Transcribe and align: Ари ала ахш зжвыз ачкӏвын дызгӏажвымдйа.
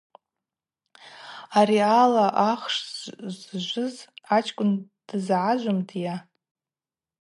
Ари 1.59 1.79
ала 2.01 2.25
ахш 2.51 2.75
зжвыз 3.53 3.95
ачкӏвын 4.35 4.71
дызгӏажвымдйа. 5.07 6.15